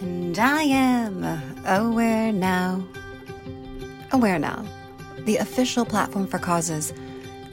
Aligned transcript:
And 0.00 0.38
I 0.38 0.62
am 0.62 1.22
Aware 1.66 2.32
Now. 2.32 2.82
Aware 4.12 4.38
Now, 4.38 4.64
the 5.26 5.36
official 5.36 5.84
platform 5.84 6.26
for 6.26 6.38
causes. 6.38 6.94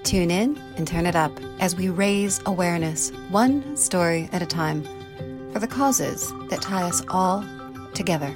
Tune 0.04 0.32
in 0.32 0.58
and 0.78 0.88
turn 0.88 1.06
it 1.06 1.16
up 1.16 1.38
as 1.60 1.76
we 1.76 1.90
raise 1.90 2.40
awareness, 2.46 3.10
one 3.32 3.76
story 3.76 4.30
at 4.32 4.42
a 4.42 4.46
time, 4.46 4.84
for 5.52 5.60
the 5.60 5.68
causes 5.68 6.34
that 6.50 6.62
tie 6.62 6.84
us 6.84 7.04
all 7.10 7.44
together. 7.94 8.34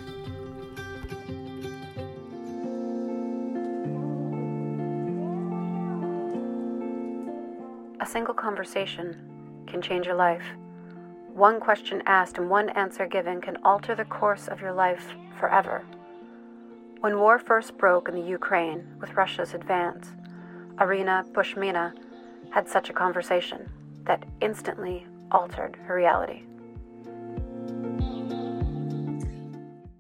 A 8.02 8.06
single 8.06 8.34
conversation 8.34 9.16
can 9.68 9.82
change 9.82 10.06
your 10.06 10.16
life. 10.16 10.44
One 11.34 11.60
question 11.60 12.04
asked 12.06 12.38
and 12.38 12.50
one 12.50 12.70
answer 12.70 13.08
given 13.08 13.40
can 13.42 13.58
alter 13.64 13.96
the 13.96 14.06
course 14.06 14.48
of 14.48 14.60
your 14.60 14.74
life 14.74 15.14
forever. 15.40 15.82
When 17.00 17.18
war 17.18 17.40
first 17.40 17.78
broke 17.78 18.10
in 18.10 18.16
the 18.16 18.22
Ukraine 18.22 18.86
with 19.00 19.16
Russia's 19.16 19.54
advance, 19.54 20.12
Irina 20.80 21.26
Bushmina 21.32 21.94
had 22.52 22.68
such 22.68 22.90
a 22.90 22.94
conversation 22.94 23.70
that 24.04 24.26
instantly 24.42 25.08
altered 25.32 25.78
her 25.86 25.96
reality. 25.96 26.44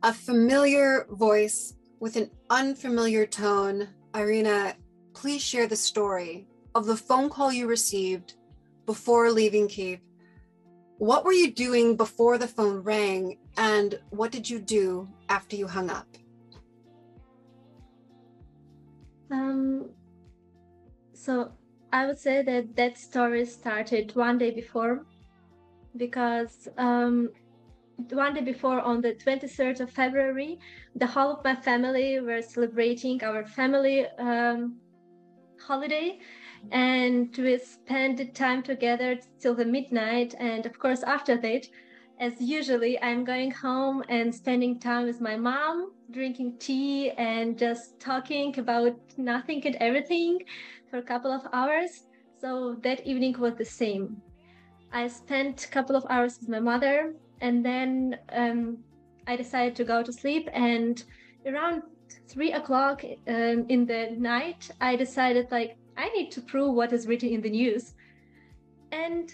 A 0.04 0.14
familiar 0.14 1.06
voice 1.10 1.76
with 2.00 2.18
an 2.18 2.30
unfamiliar 2.50 3.26
tone. 3.26 3.88
Irina, 4.14 4.76
please 5.14 5.42
share 5.42 5.68
the 5.68 5.76
story 5.76 6.46
of 6.76 6.86
the 6.86 6.98
phone 6.98 7.30
call 7.30 7.54
you 7.54 7.68
received 7.68 8.34
before 8.86 9.32
leaving 9.32 9.68
Kiev. 9.68 10.00
What 11.02 11.26
were 11.26 11.34
you 11.34 11.52
doing 11.52 11.96
before 11.96 12.38
the 12.38 12.48
phone 12.48 12.84
rang, 12.84 13.40
and 13.58 14.00
what 14.12 14.32
did 14.32 14.48
you 14.48 14.60
do 14.60 15.10
after 15.30 15.56
you 15.56 15.66
hung 15.66 15.90
up? 15.90 16.06
Um, 19.32 19.90
so 21.14 21.54
I 21.92 22.06
would 22.06 22.20
say 22.20 22.44
that 22.44 22.76
that 22.76 23.00
story 23.00 23.46
started 23.46 24.16
one 24.16 24.38
day 24.38 24.52
before, 24.52 25.08
because 25.98 26.68
um, 26.78 27.30
one 28.12 28.36
day 28.36 28.42
before, 28.42 28.80
on 28.80 29.02
the 29.02 29.16
23rd 29.16 29.80
of 29.80 29.90
February, 29.90 30.60
the 30.96 31.08
whole 31.08 31.32
of 31.32 31.44
my 31.44 31.56
family 31.56 32.20
were 32.20 32.44
celebrating 32.44 33.24
our 33.24 33.44
family 33.44 34.06
um, 34.20 34.78
holiday 35.60 36.20
and 36.72 37.36
we 37.38 37.58
spent 37.58 38.18
the 38.18 38.26
time 38.26 38.64
together 38.64 39.20
till 39.40 39.56
the 39.56 39.66
midnight. 39.66 40.36
And 40.40 40.66
of 40.66 40.78
course 40.80 41.04
after 41.04 41.38
that 41.38 41.68
as 42.20 42.40
usually 42.40 43.02
i'm 43.02 43.24
going 43.24 43.50
home 43.50 44.04
and 44.08 44.34
spending 44.34 44.80
time 44.80 45.06
with 45.06 45.20
my 45.20 45.36
mom 45.36 45.92
drinking 46.12 46.54
tea 46.60 47.10
and 47.18 47.58
just 47.58 48.00
talking 48.00 48.58
about 48.60 48.96
nothing 49.18 49.66
and 49.66 49.76
everything 49.78 50.38
for 50.90 50.98
a 50.98 51.02
couple 51.02 51.32
of 51.32 51.48
hours. 51.54 52.04
So 52.40 52.76
that 52.84 53.06
evening 53.08 53.40
was 53.40 53.56
the 53.56 53.66
same. 53.66 54.22
I 54.92 55.08
spent 55.08 55.66
a 55.66 55.68
couple 55.70 55.96
of 55.96 56.06
hours 56.10 56.38
with 56.40 56.50
my 56.50 56.60
mother 56.60 57.14
and 57.40 57.66
then 57.66 58.18
um, 58.34 58.78
i 59.26 59.36
decided 59.36 59.76
to 59.78 59.84
go 59.84 60.04
to 60.04 60.12
sleep. 60.12 60.50
And 60.54 61.04
around 61.48 61.84
three 62.30 62.52
o'clock 62.52 63.04
um, 63.28 63.66
in 63.70 63.86
the 63.86 64.16
night 64.18 64.70
i 64.82 64.96
decided 64.96 65.48
like 65.50 65.78
I 66.02 66.10
need 66.10 66.32
to 66.32 66.42
prove 66.42 66.74
what 66.74 66.94
is 66.94 67.08
written 67.08 67.30
in 67.30 67.42
the 67.42 67.50
news. 67.50 67.94
And 68.92 69.32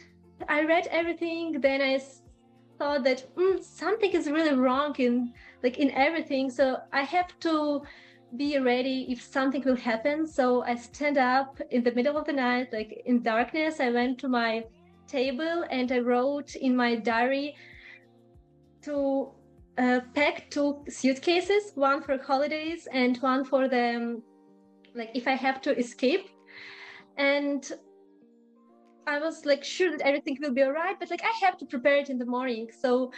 I 0.50 0.66
read 0.66 0.88
everything. 0.92 1.62
Then 1.62 1.82
I 1.82 2.02
thought 2.78 3.04
that 3.06 3.34
mm, 3.36 3.64
something 3.64 4.12
is 4.12 4.28
really 4.30 4.56
wrong 4.56 4.94
in 4.98 5.34
like 5.64 5.78
in 5.80 5.92
everything. 5.92 6.52
So 6.52 6.78
I 6.92 7.04
have 7.04 7.40
to 7.40 7.82
be 8.36 8.60
ready 8.60 9.08
if 9.10 9.22
something 9.22 9.64
will 9.64 9.78
happen. 9.78 10.28
So 10.28 10.64
I 10.64 10.76
stand 10.76 11.18
up 11.18 11.62
in 11.72 11.84
the 11.84 11.94
middle 11.94 12.18
of 12.18 12.26
the 12.26 12.34
night, 12.34 12.74
like 12.74 13.02
in 13.06 13.24
darkness. 13.24 13.80
I 13.80 13.90
went 13.90 14.20
to 14.20 14.28
my 14.28 14.66
table 15.08 15.64
and 15.72 15.90
I 15.92 16.00
wrote 16.00 16.56
in 16.56 16.76
my 16.76 16.96
diary 16.96 17.56
to 18.82 19.32
uh, 19.78 20.02
pack 20.14 20.50
two 20.50 20.84
suitcases, 20.90 21.72
one 21.76 22.02
for 22.02 22.18
holidays 22.18 22.90
and 22.92 23.16
one 23.18 23.46
for 23.46 23.70
the 23.70 24.22
like 24.96 25.12
if 25.14 25.28
I 25.28 25.36
have 25.36 25.62
to 25.62 25.78
escape 25.78 26.30
and 27.18 27.72
I 29.08 29.20
was 29.20 29.46
like 29.46 29.64
sure 29.64 29.92
that 29.92 30.02
everything 30.02 30.38
will 30.42 30.54
be 30.54 30.64
all 30.64 30.74
right, 30.74 30.96
but 31.00 31.10
like 31.10 31.24
I 31.24 31.46
have 31.46 31.58
to 31.60 31.66
prepare 31.66 31.98
it 31.98 32.10
in 32.10 32.18
the 32.18 32.26
morning. 32.26 32.70
So, 32.78 33.12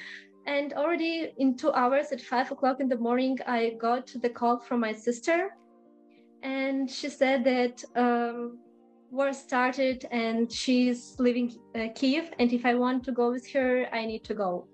and 0.46 0.74
already 0.74 1.32
in 1.38 1.58
two 1.58 1.72
hours 1.74 2.12
at 2.12 2.22
five 2.22 2.52
o'clock 2.52 2.80
in 2.80 2.88
the 2.88 2.98
morning, 2.98 3.40
I 3.48 3.76
got 3.82 4.12
the 4.22 4.30
call 4.30 4.60
from 4.60 4.82
my 4.82 4.94
sister, 4.94 5.50
and 6.44 6.90
she 6.90 7.10
said 7.10 7.44
that 7.44 7.84
um, 7.96 8.60
war 9.10 9.34
started 9.34 10.06
and 10.12 10.52
she's 10.52 11.16
leaving 11.18 11.52
uh, 11.76 11.88
Kiev, 11.96 12.30
and 12.38 12.54
if 12.54 12.66
I 12.66 12.76
want 12.76 13.04
to 13.06 13.12
go 13.12 13.32
with 13.32 13.52
her, 13.54 13.88
I 13.92 14.06
need 14.06 14.24
to 14.26 14.36
go. 14.36 14.68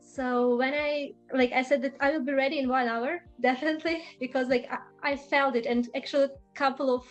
So 0.00 0.56
when 0.56 0.74
I 0.74 1.12
like 1.32 1.52
I 1.52 1.62
said 1.62 1.80
that 1.82 1.94
I 2.00 2.10
will 2.10 2.24
be 2.24 2.32
ready 2.32 2.58
in 2.58 2.68
one 2.68 2.86
hour, 2.86 3.22
definitely, 3.40 4.02
because 4.20 4.48
like 4.48 4.68
I, 4.70 5.12
I 5.12 5.16
felt 5.16 5.56
it, 5.56 5.64
and 5.64 5.88
actually 5.96 6.24
a 6.24 6.30
couple 6.54 6.94
of 6.94 7.04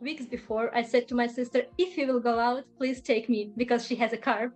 weeks 0.00 0.26
before, 0.26 0.74
I 0.74 0.82
said 0.82 1.08
to 1.08 1.14
my 1.14 1.26
sister, 1.26 1.62
if 1.78 1.96
you 1.96 2.06
will 2.06 2.20
go 2.20 2.38
out, 2.38 2.64
please 2.78 3.00
take 3.00 3.28
me 3.28 3.52
because 3.56 3.86
she 3.86 3.96
has 3.96 4.12
a 4.12 4.16
car. 4.16 4.52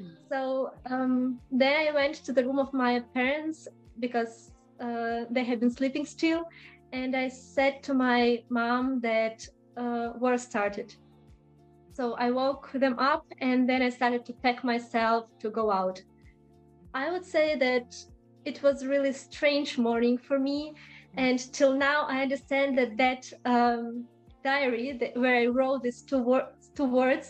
Mm. 0.00 0.14
So 0.30 0.70
um, 0.90 1.40
then 1.50 1.88
I 1.88 1.92
went 1.92 2.16
to 2.26 2.32
the 2.32 2.44
room 2.44 2.58
of 2.58 2.72
my 2.72 3.00
parents 3.14 3.68
because 4.00 4.52
uh, 4.80 5.24
they 5.30 5.44
had 5.44 5.60
been 5.60 5.70
sleeping 5.70 6.04
still. 6.04 6.44
And 6.92 7.16
I 7.16 7.28
said 7.28 7.82
to 7.84 7.94
my 7.94 8.42
mom 8.50 9.00
that 9.00 9.46
uh, 9.76 10.12
war 10.18 10.38
started. 10.38 10.94
So 11.92 12.14
I 12.14 12.30
woke 12.30 12.70
them 12.72 12.98
up 12.98 13.24
and 13.40 13.68
then 13.68 13.82
I 13.82 13.88
started 13.88 14.26
to 14.26 14.32
pack 14.42 14.62
myself 14.62 15.24
to 15.40 15.50
go 15.50 15.70
out. 15.70 16.00
I 16.92 17.10
would 17.10 17.24
say 17.24 17.56
that 17.56 17.94
it 18.44 18.62
was 18.62 18.86
really 18.86 19.12
strange 19.12 19.78
morning 19.78 20.18
for 20.18 20.38
me. 20.38 20.74
And 21.16 21.38
till 21.52 21.74
now, 21.74 22.06
I 22.06 22.22
understand 22.22 22.76
that 22.78 22.96
that 22.98 23.22
um, 23.44 24.06
diary 24.52 24.92
that, 25.00 25.12
where 25.22 25.36
I 25.42 25.46
wrote 25.56 25.82
these 25.82 26.02
two, 26.08 26.20
wor- 26.28 26.52
two 26.76 26.90
words, 27.00 27.26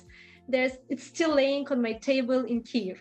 there's 0.53 0.75
it's 0.93 1.07
still 1.15 1.33
laying 1.35 1.67
on 1.73 1.81
my 1.89 1.95
table 2.11 2.41
in 2.53 2.59
Kiev. 2.63 2.99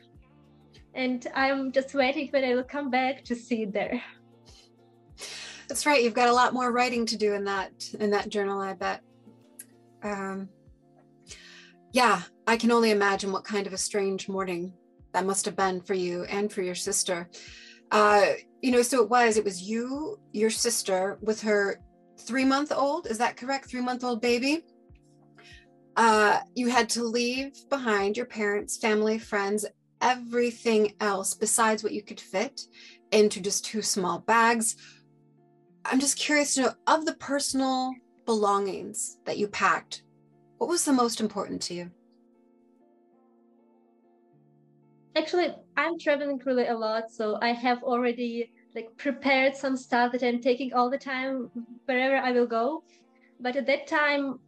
And 1.03 1.19
I'm 1.43 1.71
just 1.77 1.93
waiting 1.93 2.27
when 2.29 2.43
I 2.49 2.55
will 2.55 2.69
come 2.75 2.89
back 2.89 3.23
to 3.25 3.35
see 3.35 3.63
it 3.63 3.73
there. 3.73 4.01
That's 5.67 5.85
right. 5.85 6.01
You've 6.03 6.21
got 6.21 6.29
a 6.29 6.39
lot 6.41 6.53
more 6.53 6.71
writing 6.71 7.05
to 7.07 7.17
do 7.25 7.33
in 7.33 7.43
that 7.45 7.71
in 7.99 8.09
that 8.11 8.29
journal, 8.29 8.59
I 8.61 8.73
bet. 8.73 9.01
Um, 10.03 10.49
yeah, 11.91 12.21
I 12.47 12.55
can 12.57 12.71
only 12.71 12.91
imagine 12.91 13.31
what 13.31 13.43
kind 13.43 13.67
of 13.67 13.73
a 13.73 13.77
strange 13.89 14.29
morning 14.29 14.73
that 15.13 15.25
must 15.25 15.45
have 15.45 15.55
been 15.55 15.81
for 15.81 15.95
you 16.05 16.23
and 16.25 16.51
for 16.51 16.61
your 16.61 16.75
sister. 16.75 17.29
Uh, 17.91 18.25
you 18.61 18.71
know, 18.71 18.81
so 18.81 19.01
it 19.03 19.09
was. 19.09 19.37
It 19.37 19.45
was 19.45 19.61
you, 19.61 20.19
your 20.31 20.49
sister, 20.49 21.17
with 21.21 21.41
her 21.41 21.79
three 22.17 22.45
month 22.45 22.71
old. 22.71 23.07
Is 23.07 23.17
that 23.17 23.37
correct? 23.37 23.69
Three 23.69 23.81
month 23.81 24.03
old 24.03 24.21
baby. 24.21 24.63
Uh, 25.95 26.39
you 26.55 26.69
had 26.69 26.89
to 26.89 27.03
leave 27.03 27.53
behind 27.69 28.17
your 28.17 28.25
parents, 28.25 28.77
family, 28.77 29.17
friends, 29.17 29.65
everything 30.01 30.93
else 30.99 31.33
besides 31.33 31.83
what 31.83 31.93
you 31.93 32.03
could 32.03 32.19
fit 32.19 32.61
into 33.11 33.39
just 33.39 33.63
two 33.63 33.81
small 33.81 34.19
bags. 34.19 34.75
I'm 35.85 35.99
just 35.99 36.17
curious 36.17 36.55
to 36.55 36.61
know 36.63 36.73
of 36.87 37.05
the 37.05 37.13
personal 37.13 37.93
belongings 38.25 39.17
that 39.25 39.37
you 39.37 39.47
packed, 39.47 40.03
what 40.57 40.69
was 40.69 40.83
the 40.83 40.93
most 40.93 41.21
important 41.21 41.61
to 41.63 41.73
you? 41.73 41.91
Actually, 45.15 45.55
I'm 45.77 45.97
traveling 45.97 46.41
really 46.45 46.67
a 46.67 46.75
lot, 46.75 47.09
so 47.09 47.37
I 47.41 47.49
have 47.49 47.83
already 47.83 48.51
like 48.75 48.95
prepared 48.97 49.55
some 49.55 49.77
stuff 49.77 50.11
that 50.11 50.23
I'm 50.23 50.41
taking 50.41 50.73
all 50.73 50.89
the 50.89 50.97
time 50.97 51.49
wherever 51.85 52.17
I 52.17 52.31
will 52.31 52.47
go. 52.47 52.83
But 53.39 53.55
at 53.55 53.67
that 53.67 53.87
time, 53.87 54.39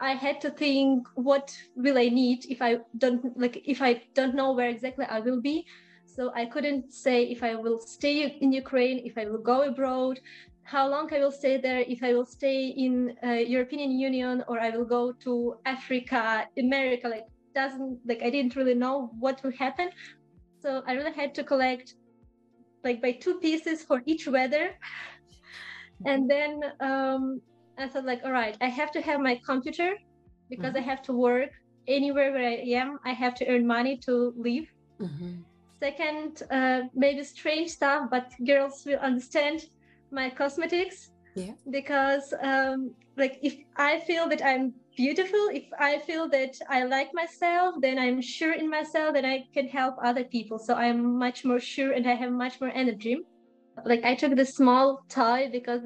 I 0.00 0.14
had 0.14 0.40
to 0.40 0.50
think 0.50 1.06
what 1.14 1.56
will 1.76 1.98
I 1.98 2.08
need 2.08 2.46
if 2.48 2.60
I 2.60 2.78
don't 2.98 3.38
like 3.38 3.62
if 3.64 3.80
I 3.80 4.02
don't 4.14 4.34
know 4.34 4.52
where 4.52 4.68
exactly 4.68 5.06
I 5.06 5.20
will 5.20 5.40
be. 5.40 5.64
So 6.06 6.32
I 6.34 6.46
couldn't 6.46 6.92
say 6.92 7.24
if 7.24 7.42
I 7.42 7.54
will 7.54 7.80
stay 7.80 8.38
in 8.40 8.52
Ukraine, 8.52 8.98
if 9.04 9.18
I 9.18 9.24
will 9.26 9.42
go 9.52 9.62
abroad, 9.62 10.20
how 10.62 10.88
long 10.88 11.12
I 11.12 11.18
will 11.18 11.32
stay 11.32 11.56
there, 11.58 11.80
if 11.80 12.02
I 12.02 12.14
will 12.14 12.26
stay 12.26 12.68
in 12.68 13.16
uh, 13.22 13.32
European 13.54 13.90
Union 13.90 14.44
or 14.48 14.60
I 14.60 14.70
will 14.70 14.84
go 14.84 15.12
to 15.24 15.56
Africa, 15.66 16.46
America. 16.58 17.08
Like 17.08 17.26
doesn't 17.54 18.00
like 18.04 18.22
I 18.22 18.30
didn't 18.30 18.56
really 18.56 18.74
know 18.74 19.10
what 19.18 19.42
will 19.42 19.52
happen. 19.52 19.90
So 20.60 20.82
I 20.86 20.92
really 20.92 21.12
had 21.12 21.34
to 21.36 21.44
collect 21.44 21.94
like 22.84 23.00
by 23.00 23.12
two 23.12 23.38
pieces 23.40 23.82
for 23.82 24.02
each 24.06 24.28
weather. 24.28 24.76
And 26.06 26.28
then 26.28 26.60
um, 26.80 27.40
I 27.78 27.88
thought 27.88 28.04
like, 28.04 28.22
all 28.24 28.32
right, 28.32 28.56
I 28.60 28.68
have 28.68 28.92
to 28.92 29.00
have 29.00 29.20
my 29.20 29.40
computer 29.46 29.94
because 30.50 30.74
mm-hmm. 30.74 30.88
I 30.88 30.92
have 30.92 31.02
to 31.02 31.12
work 31.12 31.50
anywhere 31.88 32.32
where 32.32 32.48
I 32.48 32.62
am. 32.82 32.98
I 33.04 33.12
have 33.12 33.34
to 33.36 33.48
earn 33.48 33.66
money 33.66 33.96
to 33.98 34.34
live. 34.36 34.66
Mm-hmm. 35.00 35.32
Second, 35.80 36.42
uh, 36.50 36.82
maybe 36.94 37.22
strange 37.24 37.70
stuff, 37.70 38.08
but 38.10 38.32
girls 38.46 38.84
will 38.86 38.98
understand 38.98 39.66
my 40.10 40.30
cosmetics. 40.30 41.10
Yeah. 41.34 41.52
Because, 41.70 42.32
um, 42.42 42.94
like, 43.16 43.38
if 43.42 43.56
I 43.76 44.00
feel 44.00 44.28
that 44.28 44.42
I'm 44.44 44.72
beautiful, 44.96 45.48
if 45.52 45.64
I 45.78 45.98
feel 45.98 46.28
that 46.30 46.54
I 46.68 46.84
like 46.84 47.10
myself, 47.14 47.76
then 47.80 47.98
I'm 47.98 48.20
sure 48.20 48.52
in 48.52 48.70
myself 48.70 49.14
that 49.14 49.24
I 49.24 49.44
can 49.52 49.68
help 49.68 49.96
other 50.02 50.24
people. 50.24 50.58
So 50.58 50.74
I'm 50.74 51.18
much 51.18 51.44
more 51.44 51.60
sure 51.60 51.92
and 51.92 52.06
I 52.06 52.14
have 52.14 52.32
much 52.32 52.60
more 52.60 52.70
energy. 52.70 53.18
Like, 53.84 54.04
I 54.04 54.14
took 54.14 54.36
this 54.36 54.54
small 54.54 55.04
toy 55.08 55.48
because 55.50 55.82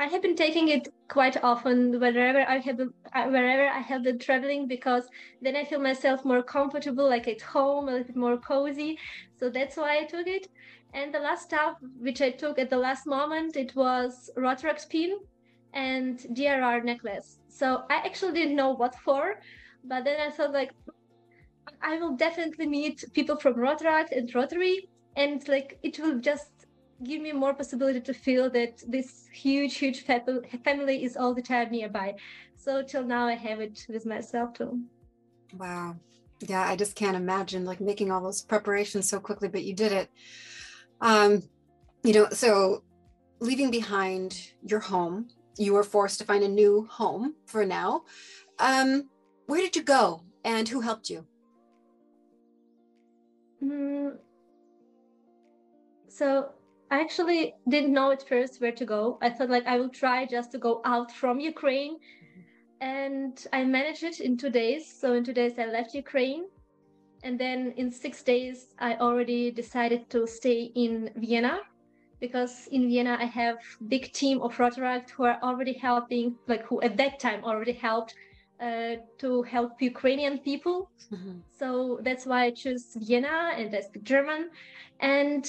I 0.00 0.06
have 0.06 0.22
been 0.22 0.34
taking 0.34 0.68
it 0.68 0.88
quite 1.08 1.42
often 1.44 2.00
wherever 2.00 2.40
I 2.40 2.58
have 2.58 2.76
been, 2.78 2.90
wherever 3.14 3.68
I 3.68 3.78
have 3.78 4.02
been 4.02 4.18
traveling 4.18 4.66
because 4.66 5.04
then 5.40 5.54
I 5.54 5.64
feel 5.64 5.80
myself 5.80 6.24
more 6.24 6.42
comfortable, 6.42 7.08
like 7.08 7.28
at 7.28 7.40
home, 7.40 7.88
a 7.88 7.92
little 7.92 8.06
bit 8.06 8.16
more 8.16 8.38
cozy. 8.38 8.98
So 9.38 9.50
that's 9.50 9.76
why 9.76 9.98
I 9.98 10.04
took 10.04 10.26
it. 10.26 10.48
And 10.94 11.14
the 11.14 11.20
last 11.20 11.44
stuff 11.44 11.76
which 12.00 12.20
I 12.22 12.30
took 12.30 12.58
at 12.58 12.70
the 12.70 12.78
last 12.78 13.06
moment, 13.06 13.56
it 13.56 13.74
was 13.76 14.30
Rotaract 14.36 14.88
pin 14.88 15.18
and 15.74 16.18
DRR 16.34 16.82
necklace. 16.82 17.38
So 17.48 17.84
I 17.90 17.96
actually 17.96 18.32
didn't 18.32 18.56
know 18.56 18.70
what 18.70 18.94
for, 19.04 19.34
but 19.84 20.04
then 20.04 20.20
I 20.20 20.30
thought 20.30 20.52
like 20.52 20.70
I 21.82 21.98
will 21.98 22.16
definitely 22.16 22.66
meet 22.66 23.04
people 23.12 23.36
from 23.36 23.54
Rotaract 23.54 24.16
and 24.16 24.32
Rotary, 24.34 24.88
and 25.16 25.46
like 25.48 25.78
it 25.82 25.98
will 25.98 26.18
just 26.18 26.50
give 27.02 27.20
me 27.20 27.32
more 27.32 27.54
possibility 27.54 28.00
to 28.00 28.14
feel 28.14 28.48
that 28.50 28.82
this 28.86 29.26
huge, 29.32 29.76
huge 29.76 30.04
family 30.04 31.04
is 31.04 31.16
all 31.16 31.34
the 31.34 31.42
time 31.42 31.70
nearby. 31.70 32.14
So 32.56 32.82
till 32.82 33.04
now, 33.04 33.26
I 33.26 33.34
have 33.34 33.60
it 33.60 33.84
with 33.88 34.06
myself 34.06 34.54
too. 34.54 34.80
Wow. 35.52 35.96
Yeah, 36.40 36.66
I 36.66 36.76
just 36.76 36.94
can't 36.94 37.16
imagine 37.16 37.64
like 37.64 37.80
making 37.80 38.10
all 38.10 38.22
those 38.22 38.42
preparations 38.42 39.08
so 39.08 39.20
quickly, 39.20 39.48
but 39.48 39.64
you 39.64 39.74
did 39.74 39.92
it. 39.92 40.08
Um, 41.00 41.42
you 42.02 42.12
know, 42.12 42.28
so 42.30 42.84
leaving 43.40 43.70
behind 43.70 44.36
your 44.62 44.80
home, 44.80 45.28
you 45.56 45.72
were 45.72 45.84
forced 45.84 46.18
to 46.18 46.24
find 46.24 46.44
a 46.44 46.48
new 46.48 46.86
home 46.90 47.34
for 47.46 47.64
now. 47.64 48.04
Um, 48.58 49.08
where 49.46 49.60
did 49.60 49.76
you 49.76 49.82
go 49.82 50.22
and 50.44 50.68
who 50.68 50.80
helped 50.80 51.10
you? 51.10 51.26
Mm, 53.62 54.16
so 56.08 56.50
I 56.90 57.00
actually 57.00 57.54
didn't 57.68 57.92
know 57.92 58.10
at 58.10 58.26
first 58.28 58.60
where 58.60 58.72
to 58.72 58.84
go. 58.84 59.18
I 59.22 59.30
thought 59.30 59.50
like 59.50 59.66
I 59.66 59.78
will 59.78 59.88
try 59.88 60.26
just 60.26 60.52
to 60.52 60.58
go 60.58 60.80
out 60.84 61.10
from 61.10 61.40
Ukraine. 61.40 61.96
And 62.80 63.44
I 63.52 63.64
managed 63.64 64.02
it 64.02 64.20
in 64.20 64.36
two 64.36 64.50
days. 64.50 64.82
So 65.00 65.14
in 65.14 65.24
two 65.24 65.32
days 65.32 65.58
I 65.58 65.66
left 65.66 65.94
Ukraine. 65.94 66.44
And 67.22 67.38
then 67.38 67.72
in 67.76 67.90
six 67.90 68.22
days 68.22 68.74
I 68.78 68.96
already 68.96 69.50
decided 69.50 70.10
to 70.10 70.26
stay 70.26 70.70
in 70.74 71.10
Vienna 71.16 71.60
because 72.26 72.54
in 72.76 72.82
Vienna 72.90 73.14
I 73.26 73.28
have 73.40 73.56
big 73.94 74.04
team 74.20 74.36
of 74.46 74.56
Rotaract 74.62 75.10
who 75.14 75.22
are 75.30 75.38
already 75.42 75.74
helping, 75.88 76.26
like 76.52 76.62
who 76.68 76.76
at 76.88 76.96
that 77.00 77.14
time 77.26 77.40
already 77.44 77.76
helped 77.88 78.14
uh, 78.66 78.94
to 79.22 79.28
help 79.54 79.70
Ukrainian 79.92 80.36
people. 80.48 80.78
Mm-hmm. 81.12 81.36
So 81.60 81.68
that's 82.06 82.24
why 82.30 82.40
I 82.48 82.50
choose 82.62 82.84
Vienna 83.08 83.38
and 83.58 83.68
I 83.78 83.80
speak 83.88 84.04
German. 84.14 84.42
And 85.00 85.44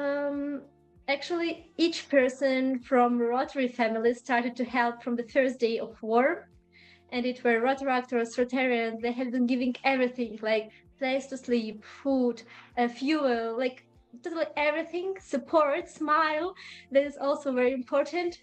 um, 0.00 0.62
actually 1.08 1.50
each 1.84 1.98
person 2.16 2.78
from 2.88 3.08
Rotary 3.34 3.70
family 3.80 4.12
started 4.14 4.54
to 4.60 4.64
help 4.64 4.94
from 5.02 5.14
the 5.16 5.28
first 5.34 5.56
day 5.66 5.76
of 5.86 5.90
war. 6.02 6.26
And 7.14 7.26
it 7.30 7.38
were 7.44 7.58
Rotaractors, 7.68 8.30
Rotarians, 8.40 9.00
they 9.04 9.12
have 9.20 9.30
been 9.36 9.46
giving 9.46 9.74
everything 9.84 10.38
like 10.50 10.66
place 10.98 11.26
to 11.30 11.36
sleep, 11.36 11.84
food, 12.02 12.36
uh, 12.78 12.88
fuel, 12.88 13.58
like 13.64 13.78
totally 14.22 14.46
everything, 14.56 15.14
support, 15.20 15.88
smile. 15.88 16.54
That 16.90 17.04
is 17.04 17.16
also 17.16 17.52
very 17.52 17.72
important. 17.72 18.38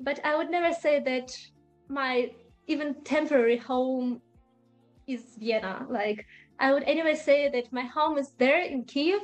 But 0.00 0.20
I 0.24 0.36
would 0.36 0.50
never 0.50 0.72
say 0.74 1.00
that 1.00 1.36
my 1.88 2.30
even 2.66 3.02
temporary 3.04 3.56
home 3.56 4.20
is 5.06 5.36
Vienna. 5.38 5.86
Like 5.88 6.24
I 6.58 6.72
would 6.72 6.84
anyway 6.84 7.14
say 7.14 7.48
that 7.50 7.72
my 7.72 7.82
home 7.82 8.18
is 8.18 8.32
there 8.38 8.62
in 8.62 8.84
Kiev, 8.84 9.20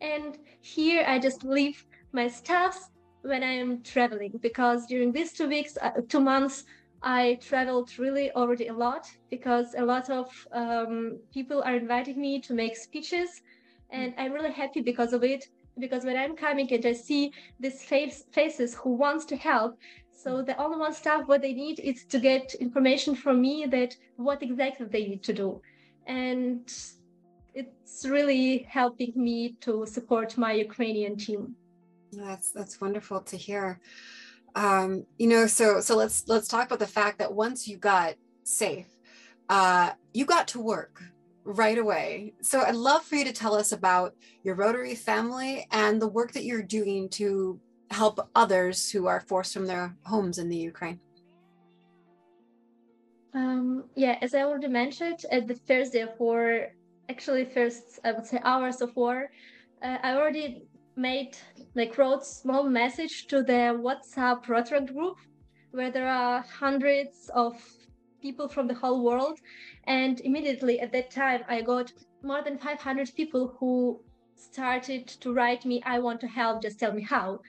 and 0.00 0.38
here 0.60 1.04
I 1.06 1.18
just 1.18 1.44
leave 1.44 1.84
my 2.12 2.28
stuff 2.28 2.90
when 3.22 3.42
I 3.42 3.52
am 3.52 3.82
traveling 3.82 4.38
because 4.40 4.86
during 4.86 5.12
these 5.12 5.32
two 5.32 5.48
weeks, 5.48 5.76
uh, 5.80 5.90
two 6.08 6.20
months, 6.20 6.64
I 7.02 7.38
traveled 7.40 7.98
really 7.98 8.30
already 8.32 8.68
a 8.68 8.74
lot 8.74 9.06
because 9.30 9.74
a 9.76 9.84
lot 9.84 10.10
of 10.10 10.26
um, 10.52 11.18
people 11.32 11.62
are 11.62 11.76
inviting 11.76 12.20
me 12.20 12.40
to 12.42 12.54
make 12.54 12.76
speeches, 12.76 13.42
and 13.92 14.14
I'm 14.18 14.32
really 14.32 14.52
happy 14.52 14.80
because 14.80 15.12
of 15.12 15.24
it. 15.24 15.46
Because 15.78 16.04
when 16.04 16.16
I'm 16.16 16.36
coming 16.36 16.70
and 16.72 16.84
I 16.84 16.92
see 16.92 17.32
these 17.58 17.82
face, 17.82 18.24
faces 18.32 18.74
who 18.74 18.90
wants 18.90 19.24
to 19.26 19.36
help, 19.36 19.78
so 20.12 20.42
the 20.42 20.56
only 20.58 20.76
one 20.76 20.92
stuff 20.92 21.26
what 21.26 21.40
they 21.40 21.54
need 21.54 21.80
is 21.80 22.04
to 22.06 22.18
get 22.18 22.54
information 22.54 23.14
from 23.14 23.40
me 23.40 23.66
that 23.70 23.96
what 24.16 24.42
exactly 24.42 24.86
they 24.86 25.06
need 25.06 25.22
to 25.22 25.32
do, 25.32 25.62
and 26.06 26.70
it's 27.54 28.04
really 28.04 28.66
helping 28.68 29.12
me 29.16 29.56
to 29.60 29.86
support 29.86 30.36
my 30.36 30.52
Ukrainian 30.52 31.16
team. 31.16 31.54
That's 32.12 32.52
that's 32.52 32.80
wonderful 32.80 33.20
to 33.22 33.36
hear. 33.36 33.80
Um, 34.54 35.06
you 35.18 35.28
know, 35.28 35.46
so 35.46 35.80
so 35.80 35.96
let's 35.96 36.24
let's 36.26 36.48
talk 36.48 36.66
about 36.66 36.80
the 36.80 36.86
fact 36.86 37.18
that 37.18 37.32
once 37.32 37.66
you 37.68 37.76
got 37.78 38.14
safe, 38.44 38.88
uh, 39.48 39.92
you 40.12 40.24
got 40.24 40.48
to 40.48 40.60
work 40.60 41.02
right 41.44 41.78
away. 41.78 42.34
So 42.42 42.60
I'd 42.60 42.74
love 42.74 43.02
for 43.02 43.16
you 43.16 43.24
to 43.24 43.32
tell 43.32 43.54
us 43.54 43.72
about 43.72 44.14
your 44.42 44.54
Rotary 44.54 44.94
family 44.94 45.66
and 45.70 46.00
the 46.00 46.08
work 46.08 46.32
that 46.32 46.44
you're 46.44 46.62
doing 46.62 47.08
to 47.10 47.60
help 47.90 48.30
others 48.34 48.90
who 48.90 49.06
are 49.06 49.20
forced 49.20 49.52
from 49.52 49.66
their 49.66 49.96
homes 50.04 50.38
in 50.38 50.48
the 50.48 50.56
Ukraine. 50.56 51.00
Um, 53.32 53.84
yeah, 53.94 54.18
as 54.22 54.34
I 54.34 54.42
already 54.42 54.68
mentioned, 54.68 55.24
at 55.30 55.46
the 55.46 55.54
first 55.54 55.92
day 55.92 56.00
of 56.00 56.18
war, 56.18 56.68
actually 57.08 57.44
first 57.44 58.00
I 58.04 58.12
would 58.12 58.26
say 58.26 58.40
hours 58.42 58.80
of 58.80 58.94
war, 58.96 59.30
uh, 59.82 59.98
I 60.02 60.14
already 60.14 60.64
made 60.96 61.36
like 61.74 61.96
wrote 61.96 62.24
small 62.24 62.64
message 62.64 63.26
to 63.28 63.42
the 63.42 63.78
WhatsApp 63.86 64.48
Rotary 64.48 64.86
group 64.86 65.16
where 65.70 65.90
there 65.90 66.08
are 66.08 66.42
hundreds 66.42 67.30
of 67.34 67.54
people 68.20 68.48
from 68.48 68.66
the 68.66 68.74
whole 68.74 69.02
world. 69.02 69.38
And 69.84 70.20
immediately 70.20 70.80
at 70.80 70.92
that 70.92 71.10
time, 71.10 71.42
I 71.48 71.62
got 71.62 71.92
more 72.22 72.42
than 72.42 72.58
500 72.58 73.14
people 73.14 73.56
who 73.58 74.00
started 74.34 75.06
to 75.06 75.32
write 75.32 75.64
me, 75.64 75.82
I 75.84 75.98
want 75.98 76.20
to 76.20 76.26
help, 76.26 76.62
just 76.62 76.78
tell 76.78 76.92
me 76.92 77.02
how. 77.02 77.40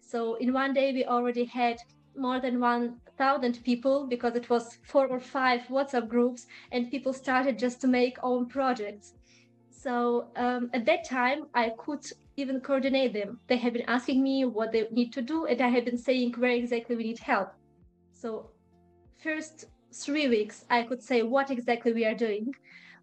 So 0.00 0.34
in 0.34 0.52
one 0.52 0.74
day, 0.74 0.92
we 0.92 1.04
already 1.04 1.44
had 1.44 1.78
more 2.16 2.40
than 2.40 2.60
1,000 2.60 3.64
people 3.64 4.06
because 4.06 4.34
it 4.34 4.50
was 4.50 4.78
four 4.82 5.06
or 5.06 5.20
five 5.20 5.62
WhatsApp 5.68 6.08
groups, 6.08 6.46
and 6.72 6.90
people 6.90 7.12
started 7.12 7.58
just 7.58 7.80
to 7.82 7.86
make 7.86 8.18
own 8.22 8.46
projects. 8.46 9.14
So 9.70 10.28
um, 10.36 10.70
at 10.74 10.84
that 10.86 11.08
time, 11.08 11.46
I 11.54 11.70
could 11.78 12.04
even 12.36 12.60
coordinate 12.60 13.12
them. 13.12 13.38
They 13.46 13.56
have 13.56 13.72
been 13.72 13.88
asking 13.88 14.22
me 14.22 14.44
what 14.44 14.72
they 14.72 14.86
need 14.90 15.12
to 15.14 15.22
do, 15.22 15.46
and 15.46 15.60
I 15.60 15.68
have 15.68 15.84
been 15.84 15.98
saying 15.98 16.34
where 16.36 16.50
exactly 16.50 16.96
we 16.96 17.04
need 17.04 17.18
help. 17.18 17.52
So, 18.12 18.50
first 19.22 19.66
three 19.92 20.28
weeks, 20.28 20.64
I 20.70 20.82
could 20.82 21.02
say 21.02 21.22
what 21.22 21.50
exactly 21.50 21.92
we 21.92 22.04
are 22.04 22.14
doing. 22.14 22.54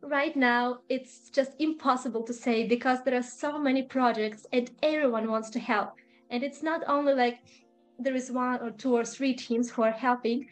Right 0.01 0.35
now, 0.35 0.79
it's 0.89 1.29
just 1.29 1.51
impossible 1.59 2.23
to 2.23 2.33
say 2.33 2.67
because 2.67 3.03
there 3.03 3.17
are 3.17 3.23
so 3.23 3.57
many 3.57 3.83
projects 3.83 4.45
and 4.53 4.69
everyone 4.83 5.29
wants 5.29 5.49
to 5.51 5.59
help. 5.59 5.95
And 6.29 6.43
it's 6.43 6.61
not 6.61 6.83
only 6.87 7.13
like 7.13 7.39
there 7.99 8.15
is 8.15 8.31
one 8.31 8.61
or 8.61 8.71
two 8.71 8.95
or 8.95 9.03
three 9.03 9.33
teams 9.33 9.69
who 9.69 9.81
are 9.81 9.91
helping. 9.91 10.47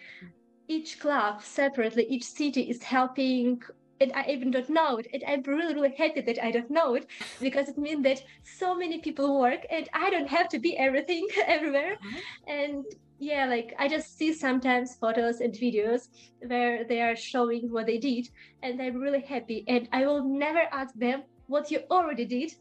Each 0.67 0.99
club 0.99 1.43
separately, 1.43 2.05
each 2.09 2.23
city 2.23 2.63
is 2.63 2.81
helping 2.81 3.61
and 4.01 4.11
I 4.13 4.25
even 4.29 4.51
don't 4.51 4.69
know 4.69 4.97
it. 4.97 5.07
And 5.13 5.23
I'm 5.27 5.41
really, 5.43 5.73
really 5.73 5.93
happy 5.95 6.21
that 6.21 6.43
I 6.43 6.51
don't 6.51 6.69
know 6.69 6.95
it 6.95 7.07
because 7.41 7.69
it 7.69 7.77
means 7.77 8.03
that 8.03 8.23
so 8.43 8.75
many 8.75 8.99
people 8.99 9.39
work 9.39 9.65
and 9.69 9.87
I 9.93 10.09
don't 10.09 10.27
have 10.27 10.49
to 10.49 10.59
be 10.59 10.77
everything 10.77 11.27
everywhere. 11.45 11.95
Mm-hmm. 11.95 12.51
And 12.51 12.85
yeah, 13.19 13.45
like 13.45 13.73
I 13.79 13.87
just 13.87 14.17
see 14.17 14.33
sometimes 14.33 14.95
photos 14.95 15.39
and 15.39 15.53
videos 15.53 16.09
where 16.45 16.83
they 16.83 17.01
are 17.01 17.15
showing 17.15 17.71
what 17.71 17.85
they 17.85 17.97
did, 17.97 18.29
and 18.61 18.81
I'm 18.81 18.97
really 18.97 19.21
happy. 19.21 19.63
And 19.67 19.87
I 19.91 20.05
will 20.05 20.23
never 20.23 20.63
ask 20.71 20.93
them 20.95 21.23
what 21.47 21.71
you 21.71 21.81
already 21.89 22.25
did 22.25 22.53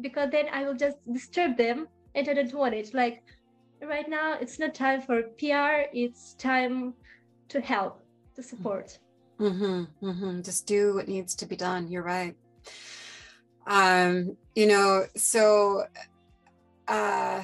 because 0.00 0.30
then 0.30 0.46
I 0.52 0.64
will 0.64 0.74
just 0.74 0.96
disturb 1.10 1.56
them 1.56 1.88
and 2.14 2.28
I 2.28 2.34
don't 2.34 2.52
want 2.54 2.74
it. 2.74 2.92
Like 2.92 3.22
right 3.82 4.08
now, 4.08 4.36
it's 4.40 4.58
not 4.58 4.74
time 4.74 5.00
for 5.00 5.22
PR, 5.38 5.88
it's 5.92 6.34
time 6.34 6.94
to 7.48 7.60
help, 7.60 8.02
to 8.36 8.42
support. 8.42 8.98
Mm-hmm, 9.40 10.06
mm-hmm. 10.06 10.42
Just 10.42 10.66
do 10.66 10.94
what 10.94 11.08
needs 11.08 11.34
to 11.36 11.46
be 11.46 11.56
done. 11.56 11.88
You're 11.88 12.02
right. 12.02 12.36
Um, 13.66 14.36
you 14.54 14.66
know, 14.66 15.06
so 15.16 15.84
uh 16.88 17.42